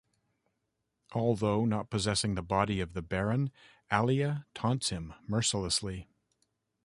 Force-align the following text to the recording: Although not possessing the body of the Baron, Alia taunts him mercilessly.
Although 1.11 1.65
not 1.65 1.91
possessing 1.91 2.33
the 2.33 2.41
body 2.41 2.79
of 2.81 2.93
the 2.93 3.03
Baron, 3.03 3.51
Alia 3.93 4.47
taunts 4.55 4.89
him 4.89 5.13
mercilessly. 5.27 6.07